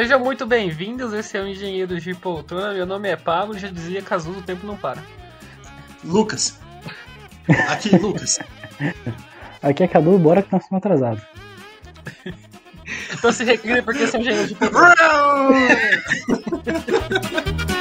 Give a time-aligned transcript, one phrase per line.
[0.00, 4.00] Sejam muito bem-vindos, esse é o Engenheiro de Poltrona, meu nome é Pablo, já dizia
[4.00, 5.04] Cazulo, o tempo não para.
[6.02, 6.58] Lucas.
[7.68, 8.38] Aqui, Lucas.
[9.62, 11.22] Aqui é Cadu, bora que nós estamos atrasados.
[13.12, 14.96] então se recria porque esse é o Engenheiro de Poltrona.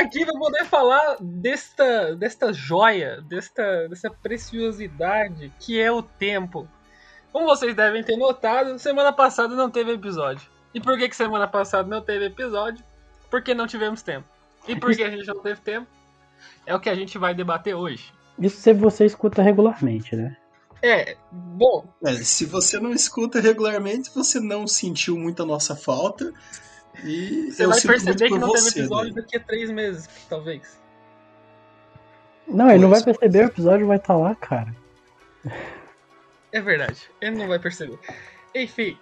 [0.00, 6.68] aqui para poder falar desta, desta joia, desta, dessa preciosidade que é o tempo.
[7.32, 10.48] Como vocês devem ter notado, semana passada não teve episódio.
[10.74, 12.84] E por que, que semana passada não teve episódio?
[13.30, 14.26] Porque não tivemos tempo.
[14.66, 15.86] E por que a gente não teve tempo?
[16.66, 18.12] É o que a gente vai debater hoje.
[18.38, 20.36] Isso se você escuta regularmente, né?
[20.82, 21.84] É, bom.
[22.04, 26.32] É, se você não escuta regularmente, você não sentiu muito a nossa falta.
[27.04, 29.20] E Você eu vai sinto muito perceber que não teve você, episódio né?
[29.22, 30.78] daqui a três meses, talvez.
[32.46, 33.16] Não, ele não vai Pois.
[33.16, 34.74] perceber, o episódio vai estar lá, cara.
[36.50, 37.98] É verdade, ele não vai perceber.
[38.54, 38.98] Enfim,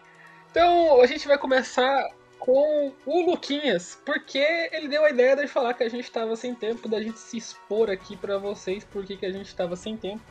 [0.50, 2.08] então a gente vai começar
[2.39, 4.39] com o Luquinhas, porque
[4.72, 7.36] ele deu a ideia de falar que a gente estava sem tempo, da gente se
[7.39, 10.22] expor aqui pra vocês porque que a gente estava sem tempo.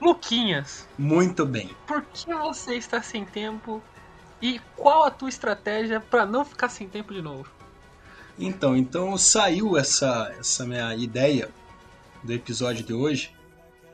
[0.00, 1.70] Luquinhas, Muito bem.
[1.86, 3.82] por que você está sem tempo
[4.40, 7.50] e qual a tua estratégia pra não ficar sem tempo de novo?
[8.38, 11.50] Então, então saiu essa, essa minha ideia
[12.22, 13.34] do episódio de hoje,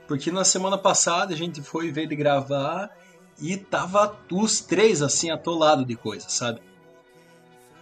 [0.07, 2.91] porque na semana passada a gente foi ver de gravar
[3.41, 6.61] e tava os três assim atolados de coisa, sabe?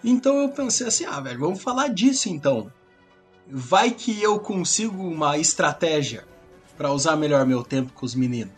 [0.02, 2.70] Então eu pensei assim, ah, velho, vamos falar disso então.
[3.46, 6.26] Vai que eu consigo uma estratégia
[6.76, 8.52] pra usar melhor meu tempo com os meninos.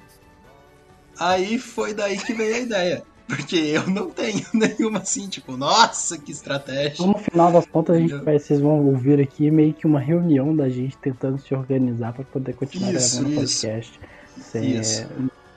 [1.19, 3.16] Aí foi daí que veio a ideia.
[3.27, 6.95] Porque eu não tenho nenhuma assim, tipo, nossa, que estratégia.
[6.95, 9.99] Então, no final das contas, a gente vai, vocês vão ouvir aqui meio que uma
[9.99, 13.63] reunião da gente tentando se organizar pra poder continuar Isso, gravando o isso.
[13.63, 14.01] podcast.
[14.41, 15.07] Sem Isso.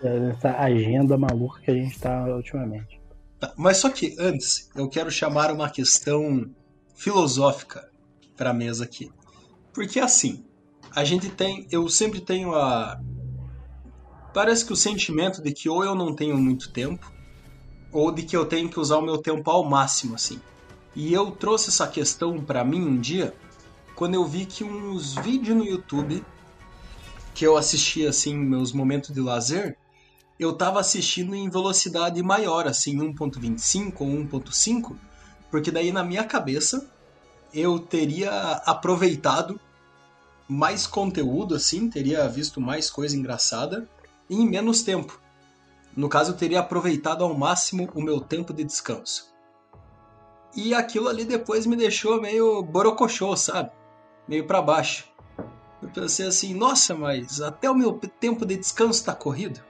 [0.03, 2.99] é, essa agenda maluca que a gente tá ultimamente.
[3.39, 6.49] Tá, mas só que antes, eu quero chamar uma questão
[6.95, 7.89] filosófica
[8.35, 9.11] para a mesa aqui.
[9.73, 10.43] Porque assim,
[10.95, 12.99] a gente tem, eu sempre tenho a
[14.33, 17.11] parece que o sentimento de que ou eu não tenho muito tempo,
[17.91, 20.39] ou de que eu tenho que usar o meu tempo ao máximo assim.
[20.95, 23.33] E eu trouxe essa questão para mim um dia
[23.95, 26.23] quando eu vi que uns vídeos no YouTube
[27.33, 29.77] que eu assistia assim meus momentos de lazer,
[30.39, 34.95] eu tava assistindo em velocidade maior, assim, 1.25 ou 1.5,
[35.51, 36.89] porque daí na minha cabeça
[37.53, 38.31] eu teria
[38.65, 39.59] aproveitado
[40.47, 43.87] mais conteúdo, assim, teria visto mais coisa engraçada
[44.29, 45.19] em menos tempo.
[45.95, 49.29] No caso, eu teria aproveitado ao máximo o meu tempo de descanso.
[50.55, 53.71] E aquilo ali depois me deixou meio borocochô, sabe?
[54.27, 55.07] Meio pra baixo.
[55.81, 59.61] Eu pensei assim, nossa, mas até o meu tempo de descanso tá corrido.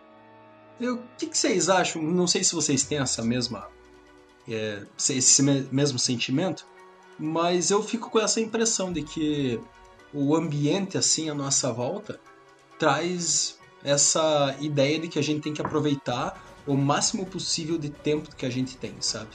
[0.82, 2.02] O que, que vocês acham?
[2.02, 3.68] Não sei se vocês têm essa mesma.
[4.48, 6.66] é, esse me- mesmo sentimento,
[7.20, 9.60] mas eu fico com essa impressão de que
[10.14, 12.20] o ambiente, assim, à nossa volta,
[12.80, 18.36] traz essa ideia de que a gente tem que aproveitar o máximo possível de tempo
[18.36, 19.30] que a gente tem, sabe?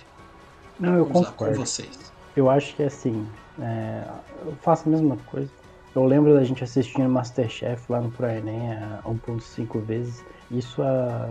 [0.78, 1.56] Não, eu Vamos lá, com concordo.
[1.56, 2.12] vocês.
[2.36, 3.26] Eu acho que assim,
[3.60, 4.04] é,
[4.44, 5.50] eu faço a mesma coisa.
[5.94, 10.24] Eu lembro da gente assistindo Masterchef lá no ProEnem a 1.5 vezes.
[10.50, 11.30] Isso há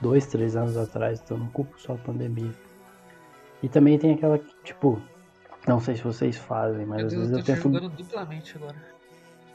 [0.00, 2.52] dois, três anos atrás, então não culpo só a pandemia.
[3.62, 5.00] E também tem aquela, que, tipo,
[5.68, 7.88] não sei se vocês fazem, mas Meu às Deus, vezes eu eu tô te tento.
[7.90, 8.76] duplamente agora.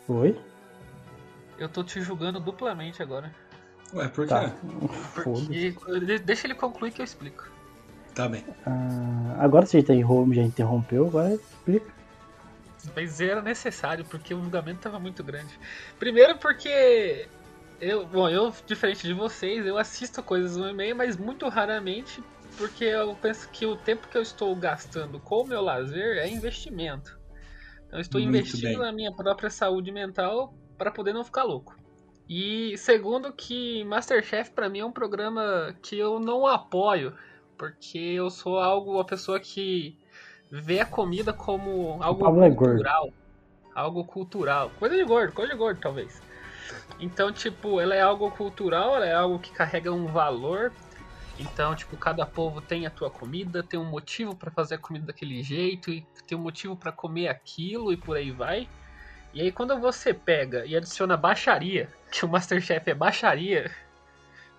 [0.07, 0.39] Oi?
[1.57, 3.33] Eu tô te julgando duplamente agora.
[3.93, 4.33] Ué, por quê?
[4.33, 4.49] Tá.
[5.23, 5.71] Foda-se.
[5.71, 7.49] Porque, de- deixa ele concluir que eu explico.
[8.13, 8.43] Tá bem.
[8.65, 11.93] Ah, agora você já interrom- já interrompeu, agora explica.
[12.95, 15.57] Mas era necessário, porque o julgamento tava muito grande.
[15.97, 17.27] Primeiro porque
[17.81, 22.23] eu, bom, eu, diferente de vocês, eu assisto coisas no e-mail, mas muito raramente,
[22.57, 26.29] porque eu penso que o tempo que eu estou gastando com o meu lazer é
[26.29, 27.17] investimento.
[27.87, 28.77] Então eu estou Muito investindo bem.
[28.77, 31.75] na minha própria saúde mental para poder não ficar louco.
[32.27, 37.13] E segundo que Masterchef pra mim é um programa que eu não apoio,
[37.57, 39.97] porque eu sou algo uma pessoa que
[40.51, 43.13] vê a comida como algo Pablo é cultural,
[43.75, 46.19] algo cultural, coisa de gordo, coisa de gordo talvez.
[46.99, 50.71] Então, tipo, ela é algo cultural, ela é algo que carrega um valor.
[51.37, 55.07] Então, tipo, cada povo tem a tua comida, tem um motivo pra fazer a comida
[55.07, 58.67] daquele jeito e tem um motivo pra comer aquilo e por aí vai.
[59.35, 63.69] E aí quando você pega e adiciona baixaria, que o Masterchef é baixaria,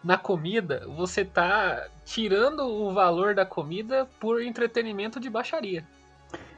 [0.05, 5.83] na comida, você tá tirando o valor da comida por entretenimento de baixaria.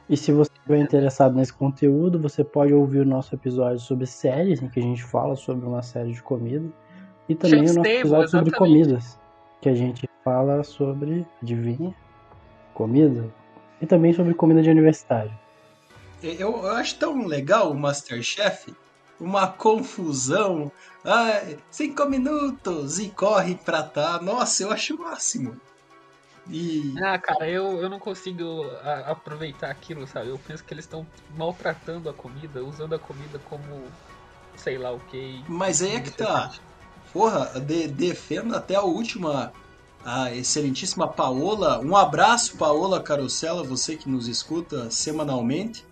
[0.09, 4.61] E se você estiver interessado nesse conteúdo, você pode ouvir o nosso episódio sobre séries,
[4.61, 6.67] em que a gente fala sobre uma série de comida.
[7.29, 9.19] E também Chef's o nosso Table, episódio sobre comidas,
[9.61, 11.95] que a gente fala sobre, adivinha,
[12.73, 13.25] comida.
[13.81, 15.31] E também sobre comida de aniversário.
[16.21, 18.73] Eu, eu acho tão legal o Masterchef,
[19.19, 20.71] uma confusão.
[21.03, 24.21] Ai, cinco minutos e corre pra tá.
[24.21, 25.55] Nossa, eu acho o máximo.
[26.49, 30.29] E Ah, cara, eu, eu não consigo a- aproveitar aquilo, sabe?
[30.29, 31.05] Eu penso que eles estão
[31.37, 33.83] maltratando a comida, usando a comida como
[34.57, 35.41] sei lá o que.
[35.47, 36.51] Mas aí é que tá.
[37.13, 39.53] Porra, de, defendo até a última,
[40.03, 41.79] a excelentíssima Paola.
[41.79, 45.85] Um abraço, Paola Carosella, você que nos escuta semanalmente.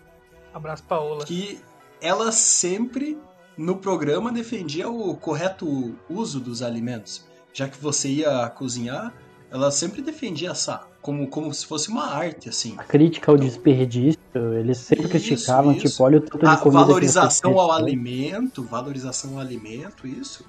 [0.52, 1.24] Abraço, Paola.
[1.24, 1.60] Que
[2.00, 3.18] ela sempre
[3.56, 7.26] no programa defendia o correto uso dos alimentos.
[7.52, 9.12] Já que você ia cozinhar,
[9.50, 12.74] ela sempre defendia essa como, como se fosse uma arte, assim.
[12.76, 14.20] A crítica ao desperdício,
[14.58, 15.88] eles sempre Isso, criticavam, isso.
[15.88, 20.06] tipo, olha o tanto de A comida valorização que ao você alimento, valorização ao alimento,
[20.06, 20.44] isso.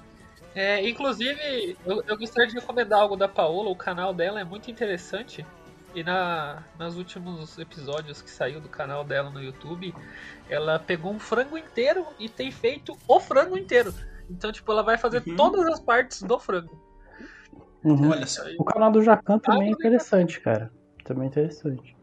[0.54, 4.70] É, inclusive, eu, eu gostaria de recomendar algo da Paola, o canal dela é muito
[4.70, 5.46] interessante.
[5.94, 9.92] E na, nos últimos episódios que saiu do canal dela no YouTube,
[10.48, 13.92] ela pegou um frango inteiro e tem feito o frango inteiro.
[14.30, 15.36] Então, tipo, ela vai fazer Uhum.
[15.36, 16.78] todas as partes do frango.
[17.84, 18.10] Uhum.
[18.10, 18.42] Olha só.
[18.58, 20.70] O canal do Jacan também é Ah, interessante, cara.
[21.04, 21.96] Também é interessante.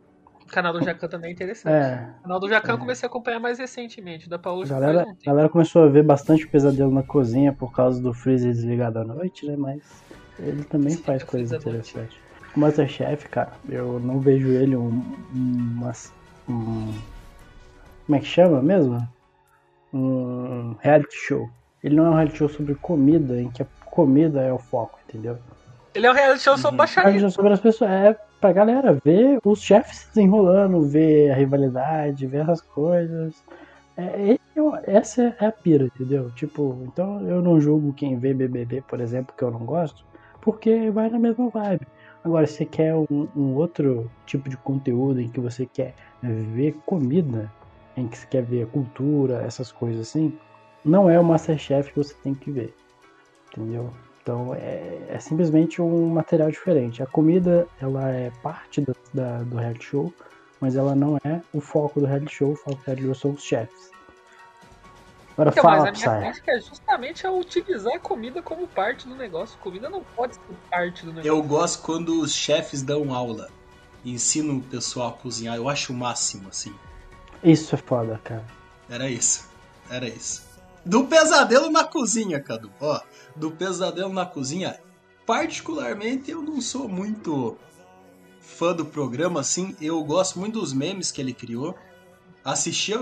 [0.44, 1.74] O canal do Jacan também é interessante.
[1.74, 2.75] É, O canal do Jacan É.
[2.75, 4.28] eu comecei a acompanhar mais recentemente.
[4.30, 8.13] Da Paola galera, a galera começou a ver bastante pesadelo na cozinha por causa do
[8.13, 9.56] freezer desligado à noite, né?
[9.57, 10.04] Mas
[10.40, 12.18] ele também Sim, faz é coisas interessantes.
[12.57, 15.01] Masterchef, cara, eu não vejo ele um,
[15.36, 16.12] um, umas-
[16.50, 16.94] um-
[18.06, 19.00] Como é que chama mesmo?
[19.94, 21.50] Um reality show.
[21.83, 24.98] Ele não é um reality show sobre comida, em que a comida é o foco,
[25.07, 25.38] entendeu?
[25.94, 26.77] Ele é um reality show sobre Uhum.
[26.77, 27.09] baixaria.
[27.12, 27.92] Reality show sobre as pessoas.
[27.92, 33.33] É pra galera ver os chefes se desenrolando, ver a rivalidade, ver essas coisas.
[33.98, 34.38] É, é
[34.86, 36.31] essa é a pira, entendeu?
[36.31, 40.04] Tipo, então eu não julgo quem vê BBB, por exemplo, que eu não gosto,
[40.42, 41.86] porque vai na mesma vibe.
[42.27, 46.75] Agora, se você quer um, um outro tipo de conteúdo em que você quer ver
[46.85, 47.50] comida,
[47.95, 50.38] em que você quer ver cultura, essas coisas assim,
[50.83, 52.75] não é o Masterchef que você tem que ver,
[53.47, 53.89] entendeu?
[54.21, 57.01] Então é, é simplesmente um material diferente.
[57.01, 60.13] A comida ela é parte do, da- do reality show,
[60.59, 62.51] mas ela não é o foco do reality show.
[62.51, 63.89] O foco do reality show são os chefs.
[65.38, 69.07] Agora Então, fala, mas a minha crítica é justamente a utilizar a comida como parte
[69.07, 69.56] do negócio.
[69.60, 70.42] Comida não pode ser
[70.72, 71.30] parte do negócio.
[71.30, 73.48] Eu gosto quando os chefes dão aula,
[74.04, 75.56] ensinam o pessoal a cozinhar.
[75.56, 76.74] Eu acho o máximo, assim.
[77.44, 78.45] Isso é foda, cara.
[78.89, 79.48] Era isso.
[79.92, 80.44] Era isso.
[80.84, 82.72] Do pesadelo na cozinha, Cadu.
[82.81, 83.00] Ó,
[83.36, 84.80] do pesadelo na cozinha.
[85.24, 87.56] Particularmente, eu não sou muito
[88.40, 89.75] fã do programa, assim.
[89.80, 91.78] Eu gosto muito dos memes que ele criou.
[92.44, 92.94] Assisti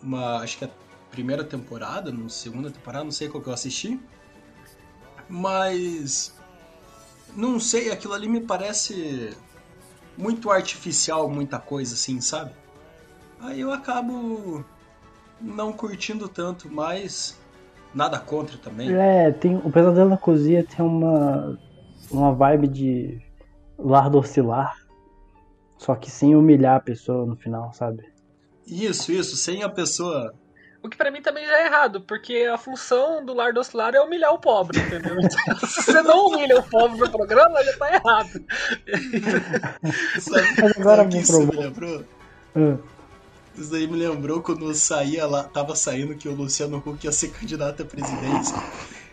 [0.00, 0.70] uma, acho que a
[1.10, 4.00] primeira temporada, não segunda temporada, não sei qual que eu assisti.
[5.28, 6.34] Mas
[7.36, 9.36] não sei, aquilo ali me parece
[10.16, 12.52] muito artificial, muita coisa assim, sabe?
[13.40, 14.64] Aí eu acabo
[15.40, 17.38] não curtindo tanto, mas
[17.94, 18.92] nada contra também.
[18.92, 21.58] É, tem o pesadelo na cozinha tem uma
[22.10, 23.22] uma vibe de
[23.78, 24.76] lar oscilar,
[25.78, 28.04] só que sem humilhar a pessoa no final, sabe?
[28.66, 30.34] Isso, isso, sem a pessoa.
[30.82, 33.94] O que pra mim também já é errado, porque a função do lar do oscilar
[33.94, 35.16] é humilhar o pobre, entendeu?
[35.20, 38.44] Então, se você não humilha o pobre no programa, já tá errado.
[40.20, 42.04] Sabe, Mas agora sabe isso me lembrou?
[42.56, 42.76] Ah,
[43.54, 47.28] Isso daí me lembrou quando saía lá, tava saindo que o Luciano Huck ia ser
[47.30, 48.56] candidato à presidência.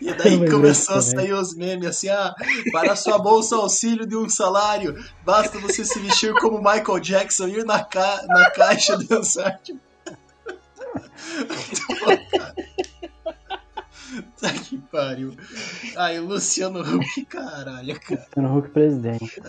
[0.00, 2.34] E daí começou a sair os memes assim, ah,
[2.72, 7.58] para sua bolsa auxílio de um salário, basta você se vestir como Michael Jackson e
[7.58, 9.58] ir na, ca na caixa dançar.
[9.62, 9.87] Tipo...
[14.40, 15.34] Tá que pariu.
[15.96, 18.22] Ai, o Luciano Huck, caralho, cara.
[18.22, 19.42] Luciano Huck presidente.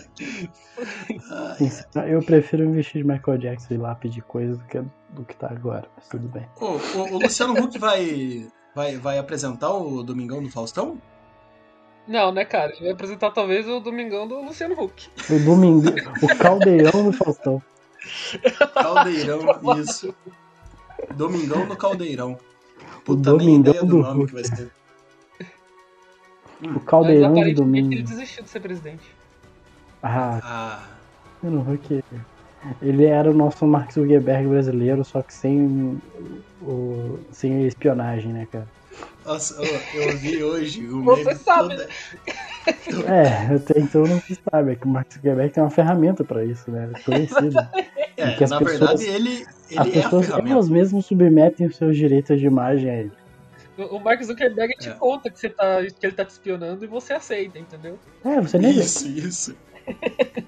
[1.30, 5.24] Ai, Eu prefiro me vestir de Michael Jackson e lá pedir coisas do que, do
[5.24, 6.46] que tá agora, mas tudo bem.
[6.60, 11.00] Ô, o, o Luciano Huck vai, vai, vai apresentar o Domingão do Faustão?
[12.06, 12.72] Não, né, cara?
[12.72, 15.08] Ele vai apresentar talvez o Domingão do Luciano Huck.
[15.30, 15.88] O domingo,
[16.22, 17.62] o caldeirão do Faustão.
[18.74, 19.40] Caldeirão,
[19.78, 20.14] isso.
[21.14, 22.38] Domingão no Caldeirão.
[23.04, 24.70] Puta, O nem Domingão ideia do do nome que vai ser.
[26.62, 28.08] O caldeirão do aparentemente ele domingo.
[28.08, 29.14] desistiu de ser presidente.
[30.02, 30.88] Ah, Ah,
[31.42, 32.04] Luciano Huck.
[32.82, 35.98] Ele era o nosso Mark Zuckerberg brasileiro, só que sem
[36.60, 38.68] o sem espionagem, né, cara?
[39.24, 41.68] Nossa, eu, eu vi hoje o Você meme sabe.
[41.76, 41.88] toda-
[43.12, 44.72] É, até então não se sabe.
[44.72, 46.90] É que o Mark Zuckerberg tem uma ferramenta pra isso, né?
[47.04, 47.56] Conhecido.
[48.16, 50.50] É, que as na pessoas- verdade, ele, As ele é a pessoas ferramenta.
[50.52, 53.12] elas mesmas submetem os seus direitos de imagem a ele.
[53.78, 54.92] O Mark Zuckerberg te É.
[54.92, 57.98] conta que, você tá, que ele tá te espionando e você aceita, entendeu?
[58.24, 58.80] É, você nem vê.
[58.80, 59.56] Isso, isso.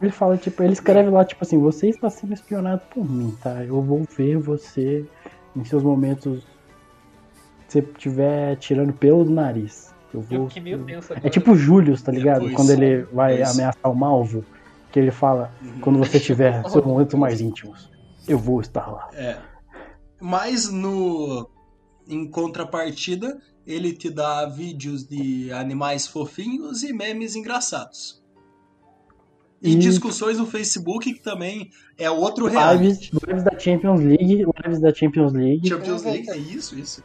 [0.00, 3.64] Ele fala, tipo, ele escreve lá, tipo assim, você está sendo espionado por mim, tá?
[3.64, 5.04] Eu vou ver você
[5.56, 6.42] em seus momentos.
[7.72, 9.94] Se você estiver tirando pelo do nariz.
[10.12, 10.48] Eu Eu vou.
[10.48, 11.20] agora.
[11.24, 12.40] É tipo o Július, tá ligado?
[12.42, 14.44] pois, Quando ele vai ameaçar o Malvo,
[14.92, 15.80] que ele fala, Uhum.
[15.80, 17.90] quando você tiver seus momentos mais íntimos,
[18.28, 19.08] eu vou estar lá.
[19.14, 19.38] É.
[20.20, 21.48] Mas no
[22.06, 28.22] em contrapartida, ele te dá vídeos de animais fofinhos e memes engraçados.
[29.62, 32.82] E, E- discussões no Facebook, que também é outro reality.
[32.84, 35.66] Lives, lives da Champions League, lives da Champions League.
[35.66, 37.02] Champions League, é isso, isso.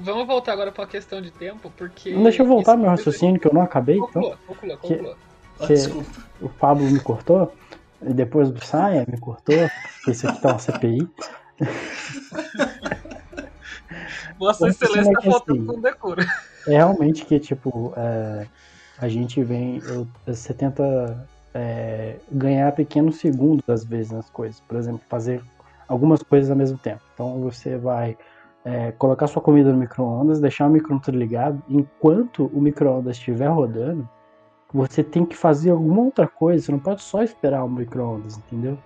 [0.00, 2.12] Vamos voltar agora pra uma questão de tempo, porque.
[2.14, 4.06] Não deixa eu voltar isso- meu raciocínio, que eu não acabei, então.
[4.22, 5.16] Conclua, conclua, Que- conclua.
[5.60, 6.10] Ah, Que- Desculpa.
[6.40, 7.52] O Pablo me cortou,
[8.02, 11.08] e depois o Saia me cortou, porque isso aqui tá uma CPI.
[14.38, 16.22] Vossa Excelência tá é faltando com decoro.
[16.66, 18.46] É realmente que, tipo, é,
[18.98, 19.82] a gente vem.
[19.86, 24.60] eu- você tenta é, ganhar pequenos segundos, às vezes, nas coisas.
[24.60, 25.42] Por exemplo, fazer
[25.88, 27.00] algumas coisas ao mesmo tempo.
[27.12, 28.16] Então você vai
[28.64, 31.62] é, colocar sua comida no micro-ondas, deixar o micro-ondas ligado.
[31.68, 34.08] Enquanto o micro-ondas estiver rodando,
[34.72, 36.64] você tem que fazer alguma outra coisa.
[36.64, 38.78] Você não pode só esperar o micro-ondas, entendeu?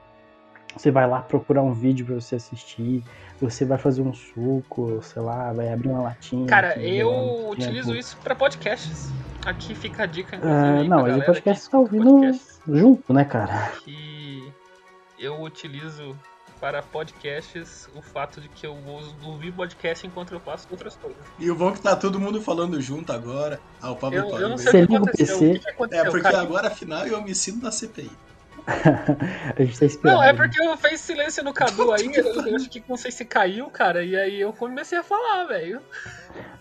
[0.76, 3.04] Você vai lá procurar um vídeo pra você assistir,
[3.40, 6.46] você vai fazer um suco, sei lá, vai abrir uma latinha.
[6.46, 8.00] Cara, eu demora muito utilizo tempo.
[8.00, 9.12] isso pra podcasts.
[9.46, 10.38] Aqui fica a dica.
[10.42, 13.70] Ah, não, mas o podcast tá escuta ouvindo junto, né, cara?
[13.84, 14.52] Que
[15.18, 16.16] eu utilizo
[16.64, 21.20] para podcasts o fato de que eu uso ouvir podcast enquanto eu faço outras coisas.
[21.38, 23.60] E o bom é que tá todo mundo falando junto agora.
[23.82, 25.38] Ah, o Pablo Eu, parou, eu não sei o que aconteceu.
[25.38, 25.52] PC.
[25.52, 26.06] O que aconteceu?
[26.06, 26.40] É, porque cara?
[26.40, 28.10] agora, afinal, eu me sinto na CPI.
[28.66, 30.16] a gente tá esperando.
[30.16, 33.10] Não, é porque eu fiz silêncio no Cadu aí, eu, eu acho que não sei
[33.10, 35.82] se caiu, cara, e aí eu comecei a falar, velho.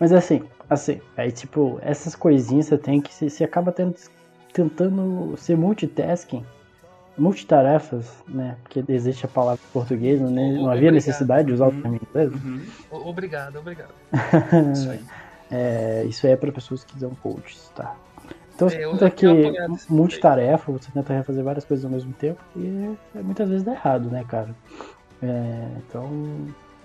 [0.02, 3.14] Mas assim, assim, aí tipo, essas coisinhas você tem que.
[3.14, 3.96] Você, você acaba tendo,
[4.52, 6.46] tentando ser multitasking,
[7.18, 8.56] multitarefas, né?
[8.64, 10.42] Porque existe a palavra em português, não, né?
[10.54, 10.94] não havia Obrigado.
[10.94, 11.82] necessidade de usar o Uhum.
[11.82, 12.32] termo em inglês.
[12.44, 12.62] Uhum.
[12.92, 13.94] O- Obrigado, obrigado.
[14.74, 15.00] Isso aí.
[15.52, 17.96] É, isso aí é para pessoas que são coaches, tá?
[18.56, 19.26] Então você É, tenta que
[19.90, 24.10] multitarefa, você tenta fazer várias coisas ao mesmo tempo e é, muitas vezes dá errado,
[24.10, 24.56] né, cara?
[25.22, 26.10] É, então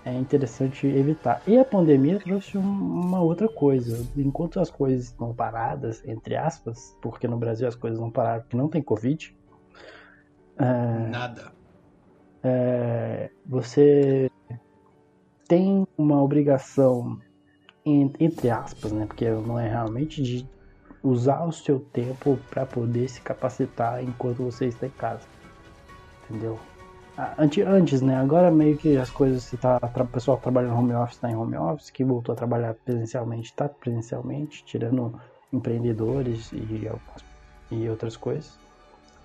[0.04, 1.40] é interessante evitar.
[1.46, 4.04] E a pandemia trouxe um- uma outra coisa.
[4.16, 8.56] Enquanto as coisas estão paradas, entre aspas, porque no Brasil as coisas não pararam porque
[8.56, 9.34] não tem Covid,
[10.58, 11.52] é, Nada.
[12.44, 14.28] é, você
[15.48, 17.16] tem uma obrigação,
[17.86, 19.06] en- entre aspas, né?
[19.06, 20.48] Porque não é realmente de
[21.02, 25.26] usar o seu tempo para poder se capacitar enquanto você está em casa.
[26.24, 26.60] Entendeu?
[27.16, 28.14] Ah, ante- Antes, né?
[28.16, 31.30] Agora meio que as coisas, se tá, o pessoal que trabalha no home office está
[31.30, 35.12] em home office, quem voltou a trabalhar presencialmente está presencialmente, tirando
[35.52, 36.86] empreendedores e,
[37.70, 38.60] e outras coisas.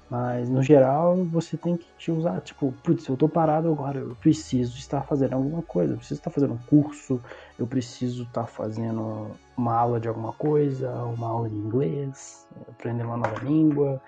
[0.10, 4.16] Mas no geral você tem que te usar, tipo, putz, eu tô parado agora, eu
[4.16, 7.20] preciso estar fazendo alguma coisa, eu preciso estar fazendo um curso,
[7.58, 13.18] eu preciso estar fazendo uma aula de alguma coisa, uma aula de inglês, aprender uma
[13.18, 14.00] nova língua,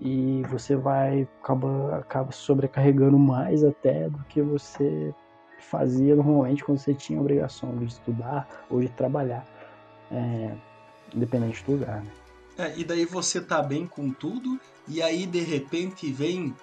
[0.00, 5.14] e você vai acaba, acaba sobrecarregando mais até do que você
[5.60, 9.46] fazia normalmente quando você tinha a obrigação de estudar ou de trabalhar,
[10.10, 10.50] é,
[11.14, 12.00] independente do lugar.
[12.02, 12.21] Né?
[12.56, 16.54] É, e daí você tá bem com tudo, e aí de repente vem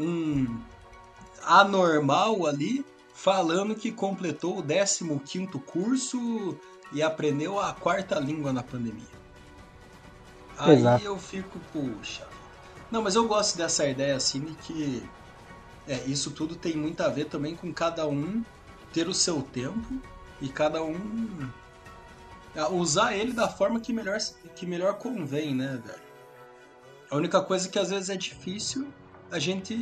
[0.00, 0.58] um
[1.42, 6.56] anormal ali falando que completou o 15 curso
[6.92, 9.18] e aprendeu a quarta língua na pandemia.
[10.56, 11.04] Aí Exato.
[11.04, 12.26] eu fico, puxa.
[12.90, 15.08] Não, mas eu gosto dessa ideia assim de que
[15.86, 18.42] é, isso tudo tem muito a ver também com cada um
[18.92, 20.00] ter o seu tempo
[20.40, 21.48] e cada um
[22.66, 24.18] usar ele da forma que melhor,
[24.54, 26.08] que melhor convém, né, velho?
[27.10, 28.88] A única coisa que às vezes é difícil
[29.30, 29.76] a gente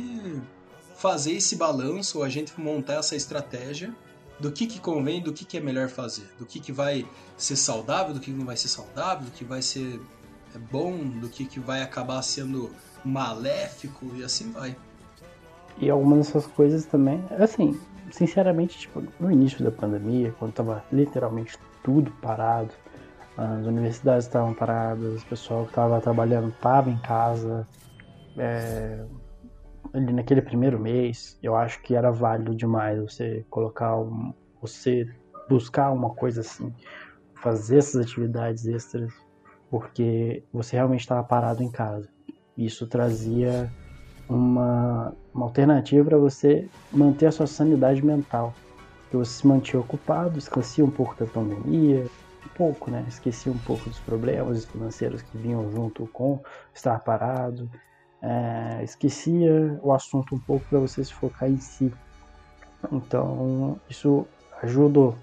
[0.97, 3.93] fazer esse balanço, ou a gente montar essa estratégia
[4.39, 7.07] do que, que convém, do que, que é melhor fazer, do que, que vai
[7.37, 9.99] ser saudável, do que não vai ser saudável, do que vai ser
[10.53, 12.71] é, bom, do que, que vai acabar sendo
[13.03, 14.75] maléfico e assim vai.
[15.79, 17.79] E algumas dessas coisas também, assim,
[18.11, 22.73] sinceramente, tipo, no início da pandemia, quando tava literalmente tudo parado,
[23.37, 27.67] as universidades estavam paradas, o pessoal que tava trabalhando tava em casa,
[28.37, 29.05] é,
[29.93, 35.05] ali naquele primeiro mês, eu acho que era válido demais você colocar um, você
[35.47, 36.73] buscar uma coisa assim,
[37.35, 39.13] fazer essas atividades extras
[39.69, 42.09] porque você realmente estava parado em casa.
[42.57, 43.71] Isso trazia
[44.29, 48.53] uma, uma alternativa para você manter a sua sanidade mental.
[49.09, 52.05] Que você se mantinha ocupado, esquecia um pouco da pandemia,
[52.45, 53.05] um pouco, né?
[53.07, 56.39] Esquecia um pouco dos problemas financeiros que vinham junto com
[56.73, 57.69] estar parado.
[58.21, 61.93] É, esquecia o assunto um pouco para você se focar em si.
[62.91, 64.27] Então, isso
[64.61, 65.15] ajudou.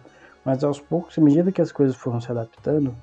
[0.45, 2.95] Mas aos poucos, à medida que as coisas foram se adaptando,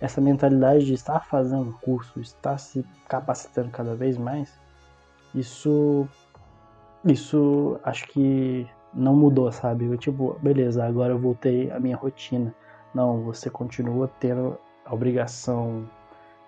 [0.00, 4.52] essa mentalidade de estar fazendo curso, estar se capacitando cada vez mais,
[5.34, 6.08] isso
[7.04, 9.86] isso acho que não mudou, sabe?
[9.86, 12.54] Eu, tipo, beleza, agora eu voltei à minha rotina.
[12.94, 15.88] Não, você continua tendo a obrigação,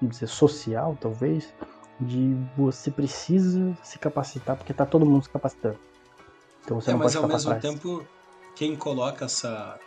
[0.00, 1.52] vamos dizer, social, talvez,
[2.00, 5.78] de você precisa se capacitar, porque tá todo mundo se capacitando.
[6.64, 8.06] Então você é, não mas pode ao mesmo tempo,
[8.54, 9.78] quem coloca essa,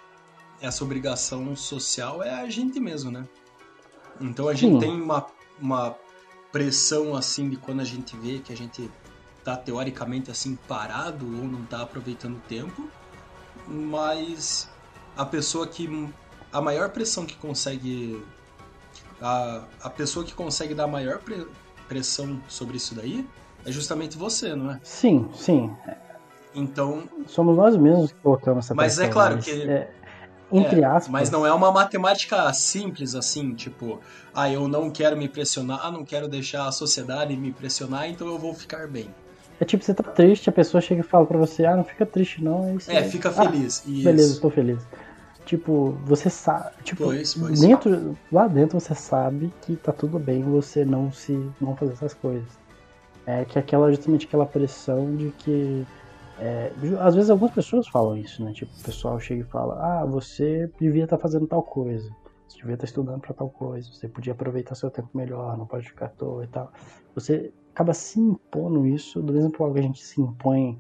[0.62, 3.26] essa obrigação social é a gente mesmo, né?
[4.20, 4.80] Então a gente Sim.
[4.80, 5.26] tem uma,
[5.62, 5.96] uma
[6.52, 8.90] pressão assim de quando a gente vê que a gente
[9.44, 12.90] tá teoricamente assim parado ou não tá aproveitando o tempo,
[13.68, 14.70] mas
[15.16, 16.10] a pessoa que
[16.52, 18.24] a maior pressão que consegue
[19.22, 21.46] a, a pessoa que consegue dar a maior pre,
[21.88, 23.28] pressão sobre isso daí
[23.66, 24.80] é justamente você, não é?
[24.84, 25.72] Sim, sim.
[26.56, 29.24] Então somos nós mesmos que colocamos essa mas é pressão.
[29.24, 29.94] Mas é claro que é,
[30.52, 31.10] entre é, aspas.
[31.10, 34.00] Mas não é uma matemática simples assim, tipo,
[34.34, 38.38] ah, eu não quero me pressionar, não quero deixar a sociedade me pressionar, então eu
[38.38, 39.14] vou ficar bem.
[39.60, 42.06] É tipo, você tá triste, a pessoa chega e fala pra você, ah, não fica
[42.06, 42.92] triste não, é isso.
[42.92, 43.84] É, fica feliz.
[43.86, 44.80] Ah, beleza, estou feliz.
[45.46, 47.60] Tipo, você sabe, tipo, pois, pois.
[47.60, 52.14] dentro, lá dentro você sabe que tá tudo bem você não se, não fazer essas
[52.14, 52.48] coisas.
[53.26, 55.86] É que aquela, justamente aquela pressão de que
[56.40, 58.54] é, às vezes algumas pessoas falam isso, né?
[58.54, 62.10] Tipo, o pessoal chega e fala: Ah, você devia estar tá fazendo tal coisa,
[62.48, 65.66] você devia estar tá estudando para tal coisa, você podia aproveitar seu tempo melhor, não
[65.66, 66.72] pode ficar à toa e tal.
[67.14, 70.80] Você acaba se impondo isso, do mesmo modo que a gente se impõe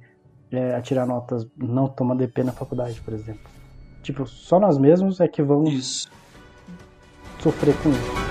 [0.52, 3.50] é, a tirar notas, não tomar DP na faculdade, por exemplo.
[4.02, 6.12] Tipo, só nós mesmos é que vamos isso.
[7.40, 8.29] sofrer com isso.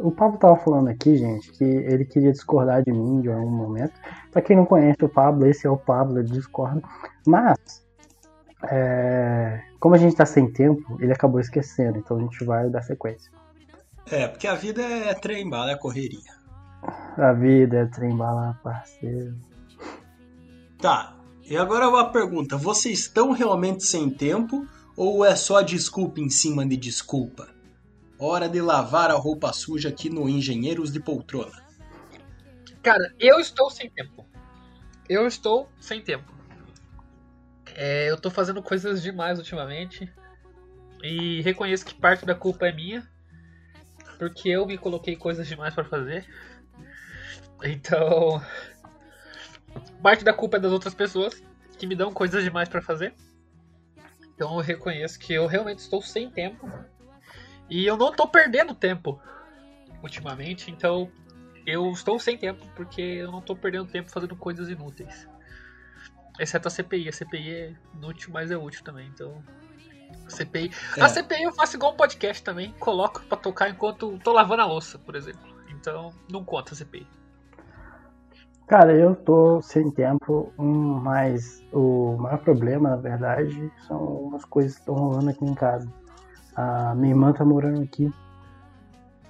[0.00, 3.92] O, Pablo tava falando aqui, gente, que ele queria discordar de mim de algum momento.
[4.32, 6.82] Pra quem não conhece o Pablo, esse é o Pablo, ele discorda.
[7.26, 7.58] Mas,
[8.70, 12.82] é, como a gente tá sem tempo, ele acabou esquecendo, então a gente vai dar
[12.82, 13.30] sequência.
[14.10, 16.38] É, porque a vida é trem bala, é correria.
[17.16, 19.36] A vida é trem bala, parceiro.
[20.80, 26.30] Tá, e agora uma pergunta: vocês estão realmente sem tempo ou é só desculpa em
[26.30, 27.57] cima de desculpa?
[28.20, 31.62] Hora de lavar a roupa suja aqui no Engenheiros de Poltrona.
[32.82, 34.26] Cara, eu estou sem tempo.
[35.08, 36.32] Eu estou sem tempo.
[37.76, 40.12] É, eu tô fazendo coisas demais ultimamente.
[41.00, 43.08] E reconheço que parte da culpa é minha.
[44.18, 46.26] Porque eu me coloquei coisas demais para fazer.
[47.62, 48.42] Então.
[50.02, 51.40] Parte da culpa é das outras pessoas
[51.78, 53.14] que me dão coisas demais para fazer.
[54.34, 56.68] Então eu reconheço que eu realmente estou sem tempo
[57.68, 59.20] e eu não tô perdendo tempo
[60.02, 61.10] ultimamente, então
[61.66, 65.28] eu estou sem tempo porque eu não tô perdendo tempo fazendo coisas inúteis.
[66.38, 67.08] Exceto a CPI.
[67.08, 69.42] A CPI é inútil, mas é útil também, então.
[70.26, 70.70] A CPI.
[70.96, 71.02] É.
[71.02, 74.66] A CPI eu faço igual um podcast também, coloco para tocar enquanto tô lavando a
[74.66, 75.40] louça, por exemplo.
[75.70, 77.06] Então não conta a CPI.
[78.66, 84.80] Cara, eu tô sem tempo, mas o maior problema, na verdade, são as coisas que
[84.80, 85.90] estão rolando aqui em casa.
[86.60, 88.12] A minha irmã tá morando aqui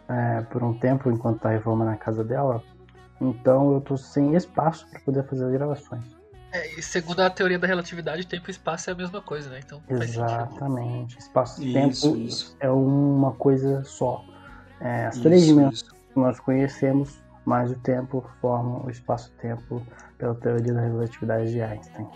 [0.08, 2.62] é, por um tempo enquanto tá reformando a casa dela.
[3.20, 6.04] Então eu tô sem espaço para poder fazer as gravações.
[6.50, 9.60] É, e segundo a teoria da relatividade, tempo e espaço é a mesma coisa, né?
[9.62, 11.18] Então Exatamente.
[11.18, 12.56] Espaço e tempo isso.
[12.60, 14.24] é uma coisa só.
[14.80, 19.82] É, as isso, três dimensões que nós conhecemos, mais o tempo, formam o espaço-tempo
[20.16, 22.08] pela teoria da relatividade de Einstein.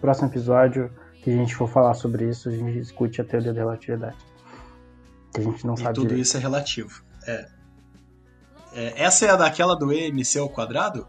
[0.00, 3.60] Próximo episódio que a gente for falar sobre isso, a gente discute a teoria da
[3.62, 4.31] relatividade.
[5.32, 5.94] Que a gente não e sabe.
[5.94, 6.22] tudo direito.
[6.22, 7.02] isso é relativo.
[7.26, 7.48] É.
[8.74, 9.02] é.
[9.02, 11.06] Essa é a daquela do EMC ao quadrado?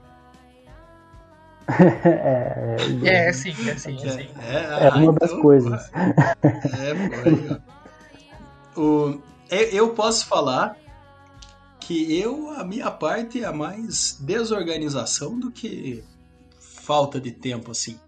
[1.70, 4.30] é, é, é, sim, é sim, é, sim.
[4.42, 5.90] É, é ah, uma então, das coisas.
[5.94, 8.82] É, foi.
[8.82, 10.78] o, eu posso falar
[11.80, 16.04] que eu, a minha parte, é mais desorganização do que
[16.60, 18.00] falta de tempo, assim.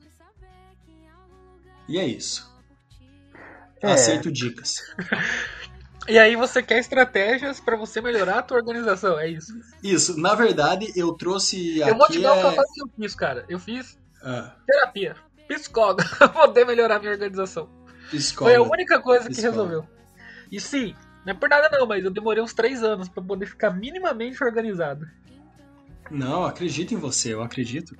[1.88, 2.54] E é isso.
[3.82, 3.92] É.
[3.92, 4.82] Aceito dicas.
[6.08, 9.54] E aí você quer estratégias pra você melhorar a tua organização, é isso.
[9.82, 12.56] Isso, na verdade, eu trouxe eu vou aqui te dar o que eu é...
[12.56, 13.46] faço que eu fiz, cara.
[13.50, 15.16] Eu fiz Ah, terapia,
[15.48, 17.68] psicóloga, pra poder melhorar a minha organização.
[18.12, 18.56] psicóloga.
[18.58, 19.62] Foi a única coisa que Psicóloga.
[19.64, 19.90] resolveu.
[20.52, 23.48] E sim, não é por nada não, mas eu demorei uns três anos pra poder
[23.48, 25.08] ficar minimamente organizado.
[26.12, 27.96] Não, acredito em você, eu acredito.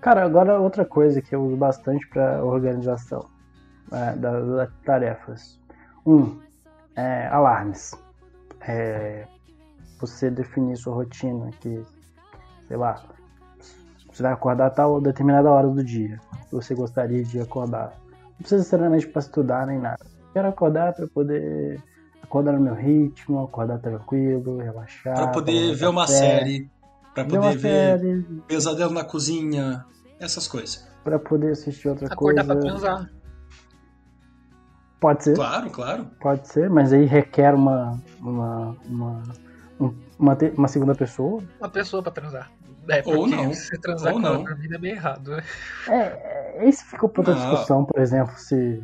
[0.00, 3.28] Cara, agora outra coisa que eu uso bastante para organização
[3.90, 5.58] é, das, das tarefas.
[6.06, 6.38] Um,
[6.98, 7.94] é, alarmes.
[8.60, 9.24] É,
[10.00, 11.82] você definir sua rotina, que,
[12.66, 13.02] sei lá,
[14.12, 17.92] você vai acordar a tal determinada hora do dia que você gostaria de acordar.
[18.10, 20.04] Não precisa necessariamente para estudar nem nada.
[20.32, 21.80] Quero acordar para poder
[22.22, 25.14] acordar no meu ritmo, acordar tranquilo, relaxar.
[25.14, 26.68] Pra poder ver uma série,
[27.14, 29.84] pra ver poder uma ver série, Pesadelo na Cozinha,
[30.18, 30.86] essas coisas.
[31.04, 32.60] pra poder assistir outra Acordar coisa.
[32.60, 33.10] pra transar.
[35.00, 35.34] Pode ser.
[35.36, 36.06] Claro, claro.
[36.20, 39.22] Pode ser, mas aí requer uma uma uma,
[39.80, 41.42] um- uma, uma segunda pessoa.
[41.60, 42.50] Uma pessoa pra transar.
[42.88, 43.52] É, Ou não.
[43.52, 44.42] se transar Ou com não.
[44.44, 45.42] dormindo é meio errado, né?
[45.88, 47.50] É, é isso ficou pra outra Não.
[47.50, 48.82] discussão, por exemplo, se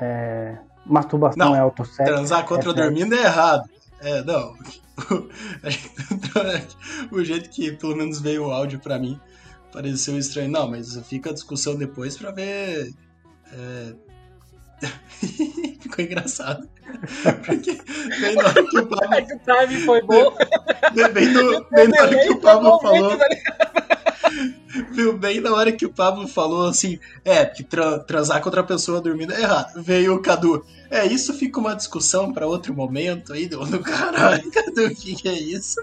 [0.00, 2.12] é, masturbação Não, é autosexo.
[2.12, 3.64] Transar contra é dormindo é errado.
[4.00, 4.54] É, não.
[7.10, 9.18] o jeito que pelo menos veio o áudio pra mim
[9.72, 10.50] pareceu estranho.
[10.50, 12.92] Não, mas fica a discussão depois pra ver.
[13.52, 13.94] é,
[15.80, 16.68] Ficou engraçado.
[17.46, 17.78] Porque
[18.20, 20.36] bem na hora que o Pablo, É que o timing foi bom.
[21.12, 23.26] bem, no- bem na hora que o Pablo falou, né?
[24.92, 25.16] viu?
[25.18, 29.00] Bem na hora que o Pablo falou assim, é, que tra- transar com outra pessoa
[29.00, 29.82] dormindo é errado.
[29.82, 30.64] Veio o Cadu.
[30.90, 34.48] É, isso fica uma discussão pra outro momento aí, do do caralho.
[34.52, 35.80] Cadu, o que, que é isso?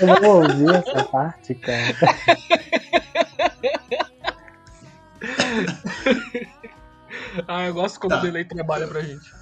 [0.00, 1.94] Eu vou ouvir essa parte, cara.
[7.52, 8.20] Ah, eu gosto como Tá.
[8.20, 9.34] o delay trabalha pra gente.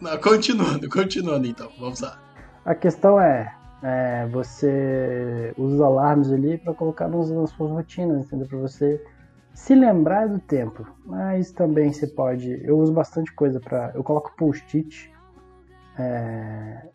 [0.00, 2.18] Não, continuando, continuando então, vamos lá.
[2.64, 8.24] A questão é, é, você usa os alarmes ali pra colocar nos, nas suas rotinas,
[8.24, 8.48] entendeu?
[8.48, 9.04] Pra você
[9.52, 10.86] se lembrar do tempo.
[11.04, 12.58] Mas também você pode.
[12.64, 13.92] Eu uso bastante coisa pra.
[13.94, 15.12] Eu coloco post-it.
[15.98, 16.88] é,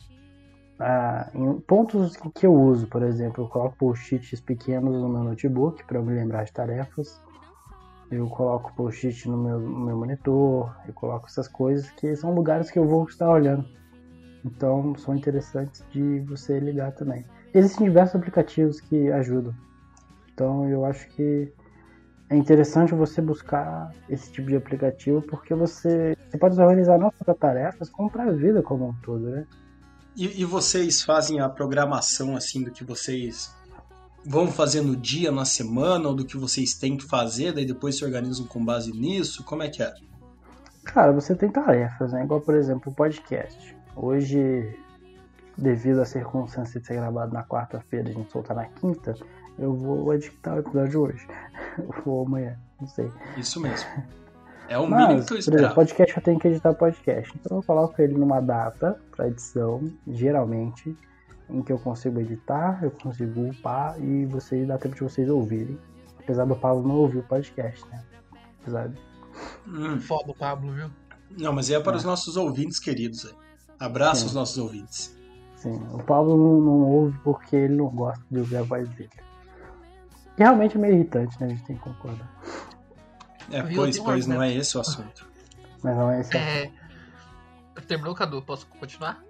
[0.80, 5.84] ah, em pontos que eu uso, por exemplo, eu coloco post-its pequenos no meu notebook
[5.86, 7.22] para eu me lembrar de tarefas.
[8.10, 12.72] Eu coloco post-it no meu, no meu monitor, eu coloco essas coisas que são lugares
[12.72, 13.65] que eu vou estar olhando.
[14.46, 17.26] Então são interessantes de você ligar também.
[17.54, 19.54] Existem diversos aplicativos que ajudam.
[20.34, 21.52] Então eu acho que
[22.30, 27.26] é interessante você buscar esse tipo de aplicativo porque você, você pode organizar não só
[27.26, 29.46] para tarefas, como para a vida como um todo, né?
[30.15, 33.54] E, e vocês fazem a programação assim do que vocês
[34.28, 37.98] vão fazer no dia, na semana, ou do que vocês têm que fazer, daí depois
[37.98, 39.44] se organizam com base nisso?
[39.46, 39.94] Como é que é?
[40.84, 42.24] Cara, você tem tarefas, né?
[42.24, 43.76] Igual, por exemplo, o podcast.
[43.96, 44.78] Hoje,
[45.58, 49.16] devido à circunstância de ser gravado na quarta-feira e a gente soltar na quinta,
[49.58, 51.26] eu vou editar o episódio hoje.
[52.06, 53.10] Ou amanhã, não sei.
[53.38, 53.88] Isso mesmo.
[54.70, 55.76] É o mínimo Mas, que eu por exemplo, esperava.
[55.76, 57.34] podcast eu tenho que editar podcast.
[57.40, 60.94] Então eu coloco ele numa data para edição, geralmente,
[61.50, 65.78] em que eu consigo editar, eu consigo upar e vocês dá tempo de vocês ouvirem.
[66.20, 68.04] Apesar do Paulo não ouvir o podcast, né?
[68.62, 69.00] Apesar de...
[69.68, 70.90] Hum, Foda o Pablo, viu?
[71.38, 73.26] não, mas é para os nossos ouvintes queridos.
[73.26, 73.34] aí.
[73.80, 74.26] Abraço Sim.
[74.28, 75.16] aos nossos ouvintes.
[75.56, 79.10] Sim, o Paulo não, não ouve porque ele não gosta de ouvir a voz dele.
[80.38, 81.48] E realmente é meio irritante, né?
[81.48, 82.32] A gente tem que concordar.
[83.52, 85.28] É, pois, pois, não é esse o assunto.
[85.82, 86.38] Mas não é esse.
[86.38, 86.72] É.
[87.88, 88.42] Terminou, Cadu?
[88.42, 89.24] Posso continuar?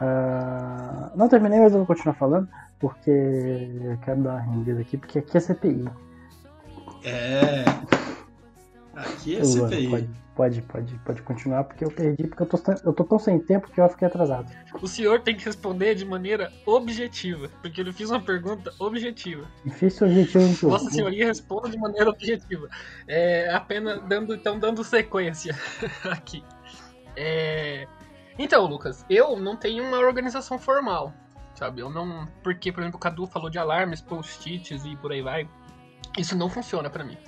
[0.00, 4.96] Ah, não terminei, mas eu vou continuar falando, porque eu quero dar uma rendida aqui,
[4.96, 5.84] porque aqui é CPI.
[7.04, 7.64] É.
[8.94, 9.88] Aqui é Eu- CPI.
[9.88, 13.40] Pode, pode, pode, pode continuar, porque eu perdi, porque eu tô, eu tô tão sem
[13.40, 14.46] tempo que eu fiquei atrasado.
[14.80, 19.44] O senhor tem que responder de maneira objetiva, porque ele fez uma pergunta objetiva.
[19.64, 20.70] Difícil objetivo em tudo.
[20.70, 22.68] Vossa senhoria responda de maneira objetiva.
[23.08, 25.56] É apenas dando, então dando sequência
[26.08, 26.44] aqui.
[27.16, 27.88] É,
[28.38, 31.12] Então, Lucas, eu não tenho uma organização formal,
[31.54, 31.80] sabe?
[31.80, 35.48] Eu não, porque por exemplo, o Cadu falou de alarmes, post-its e por aí vai.
[36.16, 37.18] Isso não funciona pra mim.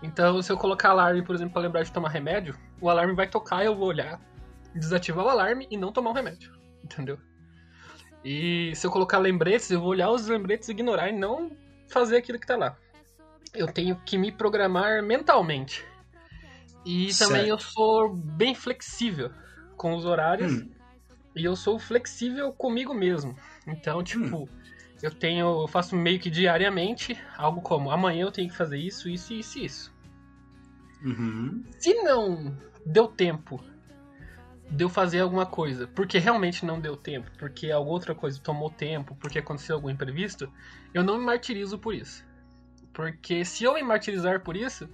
[0.00, 3.26] Então, se eu colocar alarme, por exemplo, pra lembrar de tomar remédio, o alarme vai
[3.26, 4.20] tocar, eu vou olhar,
[4.72, 6.52] desativar o alarme e não tomar o remédio,
[6.84, 7.18] entendeu?
[8.24, 11.50] E se eu colocar lembretes, eu vou olhar os lembretes e ignorar e não
[11.88, 12.76] fazer aquilo que tá lá.
[13.54, 15.84] Eu tenho que me programar mentalmente.
[16.84, 17.48] E também Certo.
[17.48, 19.32] eu sou bem flexível
[19.78, 20.70] com os horários Hum,
[21.34, 23.34] e eu sou flexível comigo mesmo.
[23.66, 24.48] Então, tipo,
[25.02, 29.08] eu tenho, eu faço meio que diariamente algo como amanhã eu tenho que fazer isso,
[29.08, 29.94] isso, isso, e isso.
[31.02, 31.64] Uhum.
[31.78, 33.62] Se não deu tempo
[34.68, 38.68] de eu fazer alguma coisa, porque realmente não deu tempo, porque alguma outra coisa tomou
[38.68, 40.52] tempo, porque aconteceu algum imprevisto,
[40.92, 42.26] eu não me martirizo por isso.
[42.92, 44.88] Porque se eu me martirizar por isso,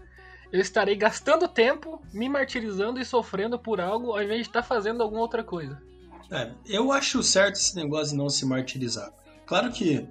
[0.54, 5.02] eu estarei gastando tempo me martirizando e sofrendo por algo ao invés de estar fazendo
[5.02, 5.82] alguma outra coisa.
[6.30, 9.12] É, eu acho certo esse negócio de não se martirizar.
[9.46, 10.06] Claro que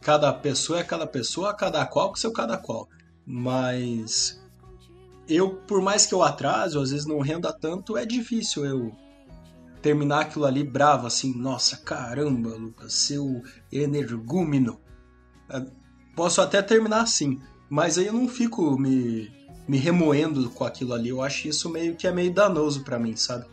[0.00, 2.88] cada pessoa é cada pessoa, cada qual com seu cada qual.
[3.26, 4.42] Mas
[5.28, 8.92] eu, por mais que eu atrase, às vezes não renda tanto, é difícil eu
[9.82, 14.80] terminar aquilo ali bravo, assim, nossa, caramba, Lucas, seu energúmeno.
[15.50, 15.62] É,
[16.16, 19.30] posso até terminar assim, mas aí eu não fico me,
[19.66, 21.08] me remoendo com aquilo ali.
[21.08, 23.46] Eu acho isso meio que é meio danoso para mim, sabe?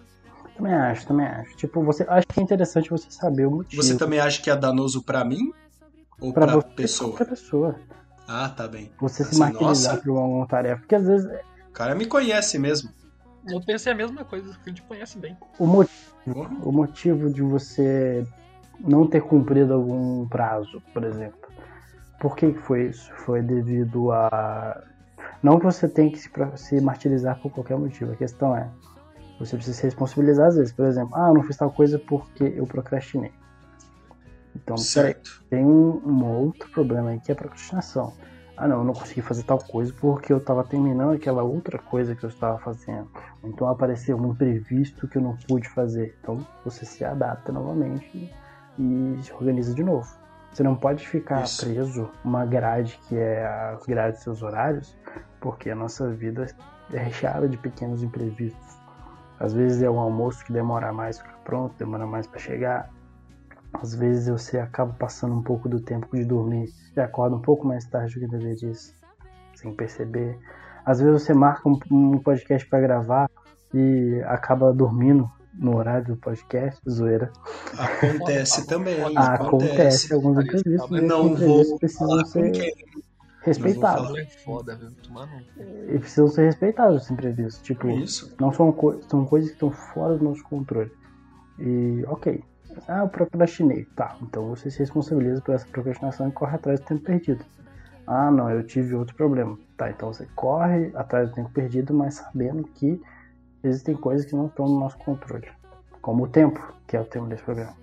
[0.55, 1.55] Também acho, também acho.
[1.55, 3.81] Tipo, você acho que é interessante você saber o motivo.
[3.81, 5.51] Você também acha que é danoso para mim?
[6.19, 7.09] Ou pra pra, você, pessoa?
[7.11, 7.75] qualquer pessoa.
[8.27, 8.91] Ah, tá bem.
[8.99, 10.03] Você se Assim, martirizar nossa.
[10.03, 10.81] por uma tarefa.
[10.81, 11.25] Porque às vezes
[11.69, 12.89] O cara me conhece mesmo.
[13.47, 15.37] Eu pensei a mesma coisa, que ele conhece bem.
[15.57, 15.95] o motivo,
[16.25, 16.49] Porra.
[16.61, 18.27] o motivo de você
[18.81, 21.39] não ter cumprido algum prazo, por exemplo.
[22.19, 23.09] Por que foi isso?
[23.25, 24.83] Foi devido a.
[25.41, 28.11] Não que você tem que se, se martirizar por qualquer motivo.
[28.11, 28.69] A questão é.
[29.39, 30.73] Você precisa se responsabilizar às vezes.
[30.73, 33.31] Por exemplo, ah, eu não fiz tal coisa porque eu procrastinei.
[34.55, 35.43] Então, Certo.
[35.49, 38.13] tem um, um outro problema aí que é a procrastinação.
[38.57, 42.13] Ah, não, eu não consegui fazer tal coisa porque eu estava terminando aquela outra coisa
[42.13, 43.09] que eu estava fazendo.
[43.41, 46.17] Então apareceu um imprevisto que eu não pude fazer.
[46.21, 48.29] Então você se adapta novamente
[48.77, 50.13] e se organiza de novo.
[50.51, 51.65] Você não pode ficar Isso.
[51.65, 54.97] preso uma grade que é as grades dos seus horários,
[55.39, 56.45] porque a nossa vida
[56.91, 58.77] é recheada de pequenos imprevistos.
[59.39, 62.89] Às vezes é um almoço que demora mais para pronto, demora mais para chegar.
[63.73, 67.65] Às vezes você acaba passando um pouco do tempo de dormir e acorda um pouco
[67.65, 68.73] mais tarde do que deveria,
[69.55, 70.37] sem perceber.
[70.85, 73.29] Às vezes você marca um, um podcast para gravar
[73.73, 77.31] e acaba dormindo no horário do podcast, zoeira.
[77.77, 78.95] Acontece também.
[79.15, 82.73] Ah, acontece alguns Mas imprevistos, eu e Não vou precisam falar com ser
[83.41, 84.07] respeitados.
[84.07, 84.19] falar.
[84.19, 84.89] É foda, viu?
[84.89, 85.93] Cu.
[85.93, 87.61] E precisam ser respeitados os imprevistos.
[87.63, 88.33] Tipo, Isso.
[88.39, 90.91] não são, co são coisas que estão fora do nosso controle.
[91.57, 92.43] E, ok.
[92.87, 93.85] Ah, eu procrastinei.
[93.95, 97.43] Tá, então você se responsabiliza por essa procrastinação e corre atrás do tempo perdido.
[98.05, 99.57] Ah, não, eu tive outro problema.
[99.77, 103.01] Tá, então você corre atrás do tempo perdido, mas sabendo que
[103.63, 105.47] existem coisas que não estão no nosso controle.
[106.01, 107.75] Como o tempo, que é o tema desse programa.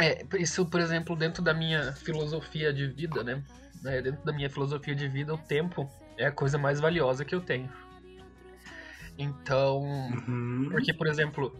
[0.00, 3.42] É, isso, por exemplo, dentro da minha filosofia de vida, né?
[3.84, 7.34] É, dentro da minha filosofia de vida, o tempo é a coisa mais valiosa que
[7.34, 7.68] eu tenho.
[9.18, 10.68] Então, Uhum.
[10.70, 11.52] porque, por exemplo,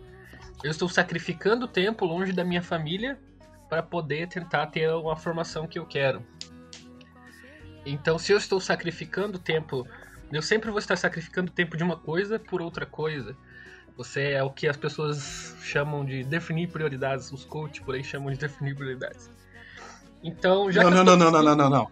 [0.63, 3.19] eu estou sacrificando tempo longe da minha família
[3.69, 6.23] para poder tentar ter uma formação que eu quero.
[7.85, 9.87] Então, se eu estou sacrificando tempo,
[10.33, 13.37] eu sempre vou estar sacrificando tempo de uma coisa por outra coisa.
[13.97, 18.31] Você é o que as pessoas chamam de definir prioridades, os coaches por aí chamam
[18.31, 19.31] de definir prioridades.
[20.23, 21.91] Então, já Não, que não, não, não, não, não, não, não.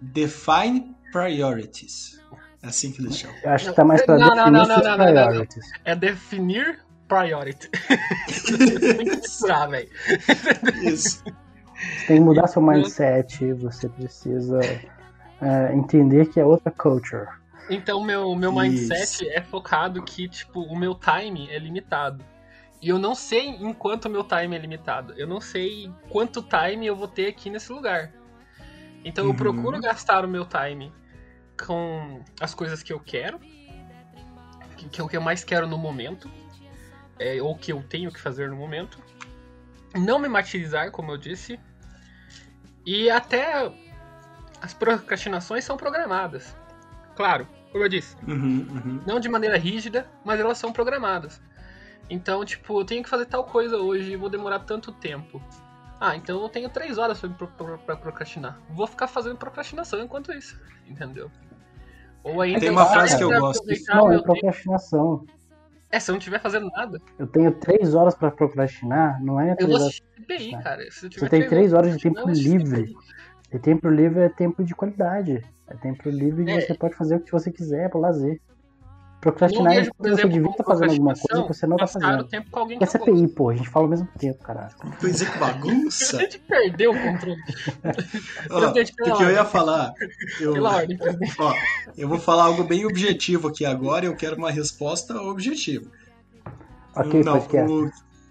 [0.00, 2.20] Define priorities.
[2.62, 3.36] É assim que eles chamam.
[3.42, 5.26] Eu acho que tá mais pra Não, não, definir não, não, não, não, não.
[5.28, 5.70] priorities.
[5.84, 7.70] é definir priority.
[8.96, 9.88] Tem que misturar, velho.
[10.82, 11.22] Isso.
[11.76, 14.60] Você tem que mudar seu mindset, você precisa
[15.40, 17.28] é, entender que é outra culture.
[17.68, 18.60] Então, meu, meu Isso.
[18.60, 22.24] mindset é focado que, tipo, o meu time é limitado.
[22.80, 25.14] E eu não sei em quanto o meu time é limitado.
[25.16, 28.12] Eu não sei quanto time eu vou ter aqui nesse lugar.
[29.04, 29.36] Então eu Uhum.
[29.36, 30.92] procuro gastar o meu time
[31.64, 33.38] com as coisas que eu quero,
[34.76, 36.30] que, que é o que eu mais quero no momento,
[37.18, 39.02] é, ou que eu tenho que fazer no momento.
[39.94, 41.58] Não me martirizar, como eu disse.
[42.84, 43.72] E até
[44.60, 46.54] as procrastinações são programadas.
[47.16, 49.00] Claro, como eu disse, Uhum, uhum.
[49.06, 51.40] não de maneira rígida, mas elas são programadas.
[52.08, 55.42] Então, tipo, eu tenho que fazer tal coisa hoje e vou demorar tanto tempo.
[56.00, 58.60] Ah, então eu tenho três horas pra, pra, pra- pra procrastinar.
[58.70, 61.30] Vou ficar fazendo procrastinação enquanto isso, entendeu?
[62.22, 63.64] Ou ainda Tem uma frase que eu gosto.
[63.88, 64.24] Não, é tempo.
[64.24, 65.24] procrastinação.
[65.90, 69.52] É, se eu não estiver fazendo nada, Eu tenho três horas pra procrastinar, não é
[69.52, 69.86] eu três vou horas.
[69.88, 70.90] assistir CPI, cara.
[70.90, 72.94] Se eu tiver Você tem três horas de tempo livre.
[73.52, 75.42] E tempo livre é tempo de qualidade.
[75.68, 76.60] É tempo livre que É.
[76.60, 78.40] você pode fazer o que você quiser para lazer.
[79.26, 81.88] Não Procrastinar é quando você devia estar fazendo alguma coisa que você não tá o
[81.88, 82.28] fazendo.
[82.28, 82.92] tempo com alguém Que é que.
[82.98, 84.74] CPI, pô, a gente fala ao mesmo tempo, caralho.
[85.00, 86.18] Pois é, que A bagunça.
[86.18, 87.40] gente perdeu o controle.
[88.50, 88.72] Ó,
[89.16, 89.92] que eu ia falar.
[90.40, 91.34] Eu, Pela ordem, presidente.
[91.40, 91.52] ó,
[91.96, 95.90] eu vou falar algo bem objetivo aqui agora e eu quero uma resposta objetiva.
[96.94, 97.72] Ok, Não, podcast.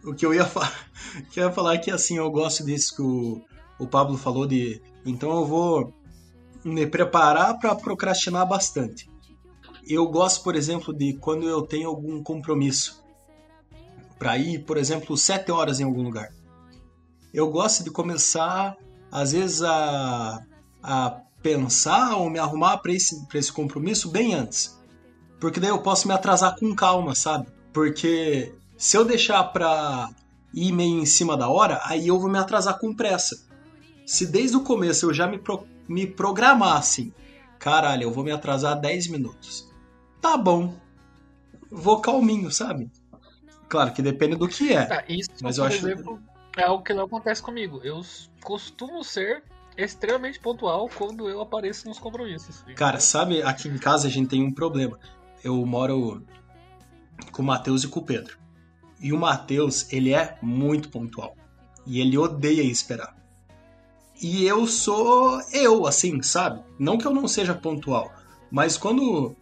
[0.06, 0.72] o, o que eu ia falar,
[1.20, 3.42] o que eu ia falar é que assim, eu gosto disso que o,
[3.80, 5.94] o Pablo falou de, então eu vou
[6.64, 9.10] me preparar para procrastinar bastante.
[9.88, 13.04] eu gosto, por exemplo, de quando eu tenho algum compromisso
[14.18, 16.34] para ir, por exemplo, sete horas em algum lugar.
[17.34, 18.78] Eu gosto de começar,
[19.12, 20.42] às vezes, a,
[20.82, 24.80] a pensar ou me arrumar para esse, esse compromisso bem antes.
[25.40, 27.48] Porque daí eu posso me atrasar com calma, sabe?
[27.72, 30.10] Porque se eu deixar pra
[30.54, 33.45] ir meio em cima da hora, aí eu vou me atrasar com pressa.
[34.06, 37.12] Se desde o começo eu já me, pro, me programar assim,
[37.60, 39.72] caralho, eu vou me atrasar 10 minutos.
[40.22, 40.76] Tá bom.
[41.72, 42.90] Vou calminho, sabe?
[43.68, 44.86] Claro que depende do que é.
[44.86, 46.20] Tá, isso, mas eu acho- exemplo,
[46.56, 47.82] é algo que não acontece comigo.
[47.84, 48.02] Eu
[48.44, 49.44] costumo ser
[49.78, 52.64] extremamente pontual quando eu apareço nos compromissos.
[52.76, 55.00] Cara, sabe, aqui em casa a gente tem um problema.
[55.44, 56.24] Eu moro
[57.32, 58.38] com o Matheus e com o Pedro.
[59.02, 61.36] E o Matheus, ele é muito pontual.
[61.86, 63.16] E ele odeia esperar.
[64.22, 66.64] E eu sou eu, assim, sabe?
[66.80, 68.12] Não que eu não seja pontual,
[68.50, 69.36] mas quando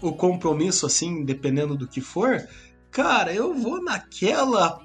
[0.00, 2.46] o compromisso, assim, dependendo do que for,
[2.90, 4.80] cara, eu vou naquela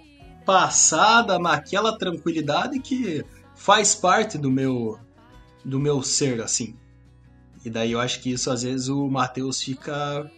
[0.46, 3.24] passada, naquela tranquilidade que
[3.56, 5.00] faz parte do meu
[5.64, 6.76] do meu ser, assim.
[7.66, 10.32] E daí eu acho que isso às vezes o Matheus fica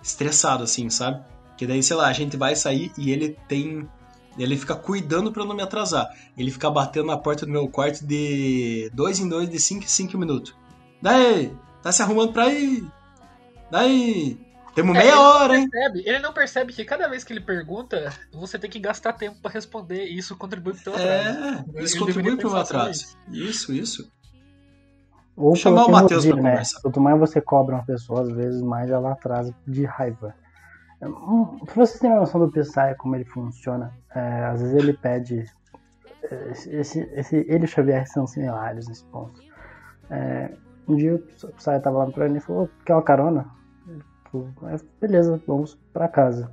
[0.00, 1.24] estressado, assim, sabe?
[1.56, 3.88] Que daí, sei lá, a gente vai sair e ele tem.
[4.38, 6.08] Ele fica cuidando pra eu não me atrasar.
[6.36, 9.88] Ele fica batendo na porta do meu quarto de dois em dois, de 5 em
[9.88, 10.54] 5 minutos.
[11.02, 12.86] Daí, tá se arrumando pra ir.
[13.70, 14.38] Daí,
[14.74, 15.68] temos É, meia ele hora, hein?
[15.68, 16.02] Percebe?
[16.06, 19.50] Ele não percebe que cada vez que ele pergunta, você tem que gastar tempo pra
[19.50, 21.38] responder e isso contribui pro teu atraso.
[21.38, 23.16] É, Ele isso deveria contribui pro meu atraso.
[23.30, 24.10] Isso, isso.
[25.36, 26.42] Ou Chamar o Matheus pra né?
[26.42, 26.80] conversar.
[26.80, 30.34] Quanto mais você cobra uma pessoa, às vezes mais ela atrasa de raiva.
[30.98, 35.44] Pra vocês terem uma noção do Psy, como ele funciona, é, às vezes ele pede.
[36.24, 39.40] é, Esse, esse, ele e o Xavier são similares nesse ponto.
[40.10, 40.50] É,
[40.88, 43.46] um dia o Psy tava lá pra ele e falou: Quer uma carona?
[44.64, 46.50] "É, Beleza, vamos pra casa.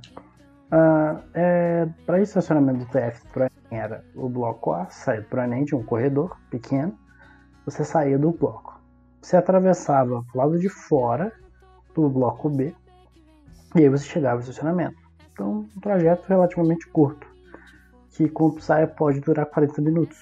[0.70, 5.64] Ah, é, para estacionamento do TF pro Enem era o bloco A, sair pro Enem
[5.64, 6.96] de um corredor pequeno,
[7.64, 8.80] você saía do bloco.
[9.20, 11.32] Você atravessava pro lado de fora
[11.94, 12.74] do bloco B
[13.76, 14.96] e aí você chegava ao estacionamento.
[15.32, 17.26] Então, um trajeto relativamente curto,
[18.10, 20.20] que com o Psy pode durar 40 minutos,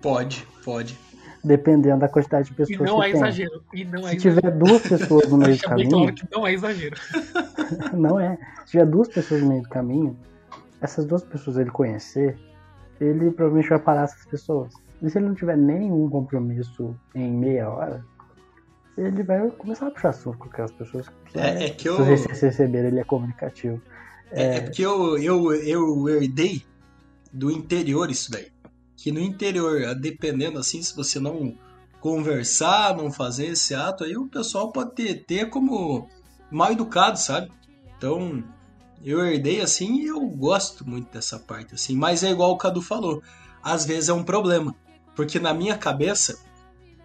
[0.00, 0.98] Pode, pode.
[1.42, 3.16] dependendo da quantidade de E pessoas não que é tem.
[3.20, 3.62] exagero.
[3.74, 4.36] E não é Se exagero.
[4.40, 6.96] tiver duas pessoas no meio do caminho, claro que não é exagero.
[7.92, 8.38] Não é.
[8.64, 10.16] Se tiver duas pessoas no meio do caminho,
[10.80, 12.38] essas duas pessoas ele conhecer,
[12.98, 14.72] ele provavelmente vai parar essas pessoas.
[15.02, 18.02] E se ele não tiver nenhum compromisso em meia hora,
[18.98, 21.06] ele vai começar a puxar assunto com aquelas pessoas.
[21.26, 22.04] que É, é que Se eu.
[22.04, 23.80] vocês perceberem, ele é comunicativo.
[24.30, 26.64] É, é porque eu, eu, eu herdei
[27.32, 28.48] do interior isso daí.
[28.96, 31.56] Que no interior, dependendo assim, se você não
[32.00, 36.08] conversar, não fazer esse ato, aí o pessoal pode ter, ter como
[36.50, 37.50] mal educado, sabe?
[37.96, 38.42] Então,
[39.04, 41.96] eu herdei assim e eu gosto muito dessa parte, assim.
[41.96, 43.22] Mas é igual o Cadu falou,
[43.62, 44.74] às vezes é um problema.
[45.14, 46.38] Porque na minha cabeça,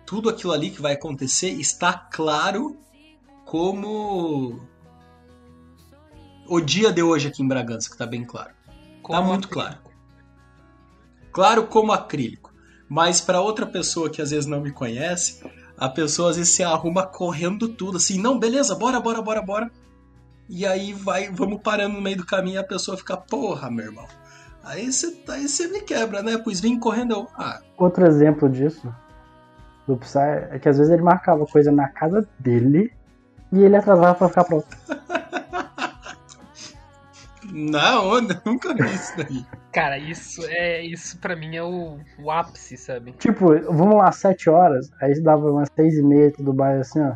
[0.06, 2.78] tudo aquilo ali que vai acontecer está claro
[3.46, 4.60] como
[6.48, 8.52] o dia de hoje aqui em Bragança, que tá bem claro.
[9.02, 9.54] Como muito acrílico.
[9.54, 9.78] claro.
[11.32, 12.54] Claro como acrílico.
[12.88, 15.44] Mas para outra pessoa que às vezes não me conhece,
[15.78, 19.72] a pessoa às vezes se arruma correndo tudo, assim, não, beleza, bora, bora, bora, bora.
[20.50, 23.86] E aí vai, vamos parando no meio do caminho e a pessoa fica, porra, meu
[23.86, 24.06] irmão.
[24.64, 26.38] Aí você aí você me quebra, né?
[26.38, 28.94] Pois vim correndo, eu, ah, Outro exemplo disso,
[29.88, 30.20] do Psy,
[30.52, 32.92] é que às vezes ele marcava coisa na casa dele
[33.52, 34.68] e ele atrasava pra ficar pronto.
[37.52, 39.46] na onda, nunca vi isso daí.
[39.74, 43.12] Cara, isso é isso para mim é o, o ápice, sabe?
[43.14, 47.14] Tipo, vamos lá, sete horas, aí dava umas seis e meia, tudo mais assim, ó.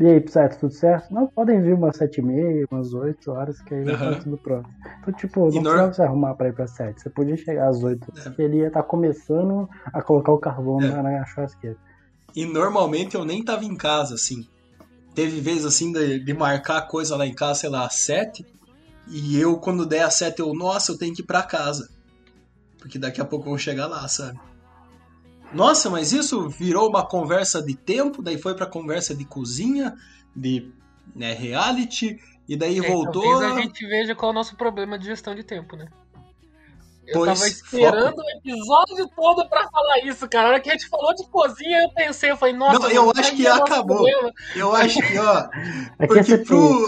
[0.00, 1.14] E aí, Psy, tá tudo certo?
[1.14, 4.10] Não, podem vir umas sete e meia, umas oito horas, que aí vai Aham.
[4.10, 4.68] estar tudo pronto.
[5.00, 7.00] Então, tipo, não E nor- precisava se arrumar pra ir pra sete.
[7.02, 8.22] Você podia chegar às oito, É.
[8.22, 10.88] porque ele ia estar começando a colocar o carvão É.
[10.88, 11.76] na, na churrasqueira.
[12.34, 14.46] E normalmente eu nem tava em casa, assim.
[15.14, 18.46] Teve vezes assim de, de marcar coisa lá em casa, sei lá, às sete.
[19.08, 21.90] E eu, quando der às sete, eu, nossa, eu tenho que ir pra casa.
[22.78, 24.40] Porque daqui a pouco eu vou chegar lá, sabe?
[25.52, 29.94] Nossa, mas isso virou uma conversa de tempo, daí foi pra conversa de cozinha,
[30.34, 30.72] de
[31.14, 32.18] né, reality,
[32.48, 33.22] e daí É, voltou.
[33.22, 35.88] Talvez a gente veja qual é o nosso problema de gestão de tempo, né?
[37.06, 40.46] Eu Pois, tava esperando o episódio todo pra falar isso, cara.
[40.46, 43.06] A hora que a gente falou de cozinha, eu pensei, eu falei, nossa, Não, eu
[43.06, 43.96] mano, acho que é acabou.
[43.96, 44.32] problema.
[44.54, 45.50] Eu acho que, ó, Aqui
[45.98, 46.44] é porque CPI.
[46.46, 46.86] pro.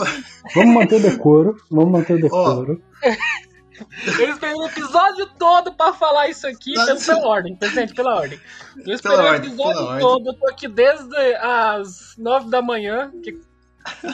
[0.55, 2.81] Vamos manter o decoro, vamos manter o decoro.
[4.21, 7.07] Eu esperei o episódio todo pra falar isso aqui, Não, sim.
[7.12, 8.39] pela ordem, presente, pela ordem.
[8.87, 10.01] Eu esperei Pela o ordem, episódio pela ordem.
[10.07, 13.33] todo, eu tô aqui desde as nove da manhã, que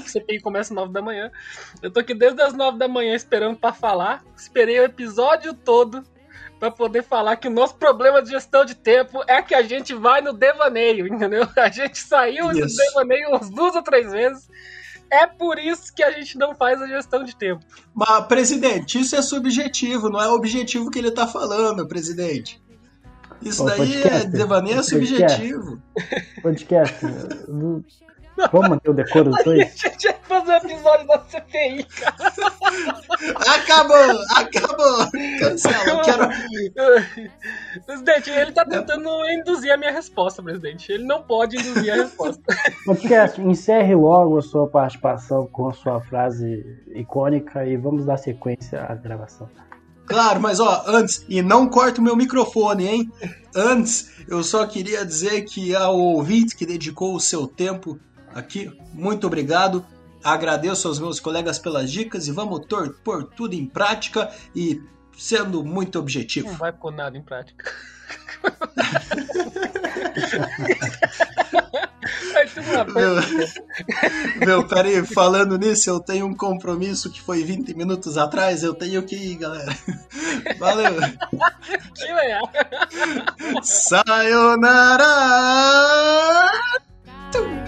[0.07, 1.31] CPI começa às 9 da manhã.
[1.83, 4.25] Eu tô aqui desde as 9 da manhã esperando para falar.
[4.37, 6.05] Esperei o episódio todo
[6.59, 9.95] para poder falar que o nosso problema de gestão de tempo é que a gente
[9.95, 11.49] vai no devaneio, entendeu?
[11.57, 14.49] A gente saiu do devaneio umas duas ou três vezes.
[15.11, 17.65] É por isso que a gente não faz a gestão de tempo.
[17.93, 22.63] Mas, presidente, isso é subjetivo, não é o objetivo que ele tá falando, presidente.
[23.43, 25.83] Isso daí é podcast, é devaneio é subjetivo.
[26.43, 27.07] Podcast.
[28.53, 29.61] Vamos manter o decoro dos dois?
[29.61, 32.33] A gente vai fazer um episódio da CPI, cara.
[33.37, 34.23] Acabou!
[34.37, 35.11] Acabou!
[35.39, 36.29] Cancela, quero...
[37.87, 40.91] Presidente, ele tá tentando induzir a minha resposta, presidente.
[40.91, 42.43] Ele não pode induzir a resposta.
[42.85, 46.65] Podcast, encerre logo a sua participação com a sua frase
[46.95, 49.49] icônica e vamos dar sequência à gravação.
[50.07, 53.13] Claro, mas ó, antes, e não corta o meu microfone, hein?
[53.55, 57.97] Antes, eu só queria dizer que ao ouvinte que dedicou o seu tempo
[58.35, 59.85] aqui, muito obrigado.
[60.23, 62.67] Agradeço aos meus colegas pelas dicas e vamos
[63.03, 64.83] pôr tudo em prática e
[65.17, 66.49] sendo muito objetivo.
[66.49, 67.73] Não vai pôr nada em prática.
[72.95, 73.17] meu,
[74.47, 79.03] meu, peraí, falando nisso, eu tenho um compromisso que foi 20 minutos atrás, eu tenho
[79.03, 79.77] que ir, galera.
[80.59, 80.97] Valeu.
[81.95, 82.51] Que legal.
[83.63, 85.07] Sayonara!
[87.33, 87.60] Segura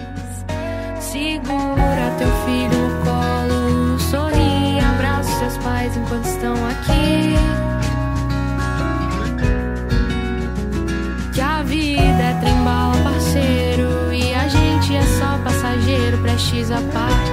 [16.73, 17.32] prestes a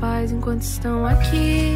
[0.00, 1.74] pais enquanto estão aqui.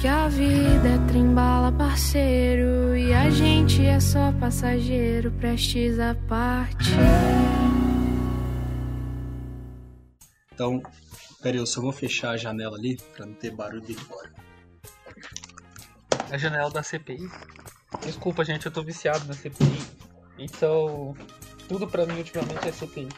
[0.00, 6.92] Que a vida é trembala, parceiro, e a gente é só passageiro, prestes a partir.
[10.52, 10.82] Então,
[11.42, 14.30] peraí, eu só vou fechar a janela ali pra não ter barulho de fora.
[16.30, 17.28] A janela da CPI.
[18.02, 19.80] Desculpa, gente, eu tô viciado na CPI.
[20.38, 21.14] Então,
[21.66, 23.08] tudo pra mim ultimamente é CPI.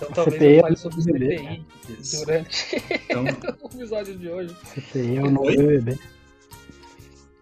[0.00, 1.66] Então talvez CPI eu fale sobre CPI
[2.18, 3.24] durante então...
[3.62, 4.56] o episódio de hoje.
[4.64, 5.98] CPI é o novo BBB.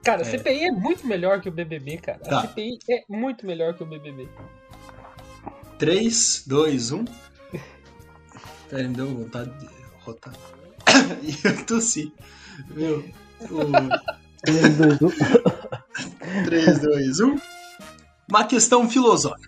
[0.03, 0.25] Cara, é.
[0.25, 2.19] CPI é muito melhor que o BBB, cara.
[2.19, 2.39] Tá.
[2.41, 4.29] A CPI é muito melhor que o BBB.
[5.79, 7.05] 3, 2, 1.
[8.69, 9.69] Pera, me deu vontade de
[10.01, 10.35] rotar.
[11.23, 12.13] e eu tossi.
[12.71, 13.05] Meu,
[13.43, 13.65] o...
[14.43, 15.09] 3, 2, 1.
[16.45, 17.41] 3, 2, 1.
[18.29, 19.48] Uma questão filosófica.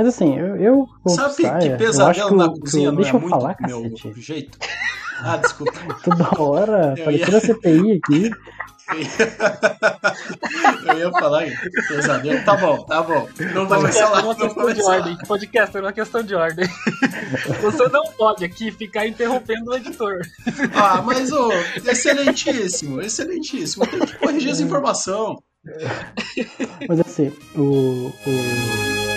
[0.00, 0.56] Mas assim, eu.
[0.56, 4.18] eu Sabe que pesadelo na cozinha não é muito falar, meu cacete.
[4.22, 4.58] jeito?
[5.22, 5.74] Ah, desculpa.
[6.02, 7.36] Toda hora, parecendo ia...
[7.36, 8.30] a CPI aqui.
[10.88, 11.44] eu ia falar
[11.86, 12.42] pesadelo.
[12.46, 13.28] Tá bom, tá bom.
[13.52, 14.20] Não vamos falar.
[14.20, 15.18] É uma questão de ordem.
[15.18, 16.66] Podcast é uma questão de ordem.
[17.60, 20.22] Você não pode aqui ficar interrompendo o editor.
[20.74, 23.86] Ah, mas, ô, excelentíssimo, excelentíssimo.
[23.86, 25.42] Tem que corrigir essa informação.
[26.88, 28.10] Mas assim, o...
[28.26, 29.09] o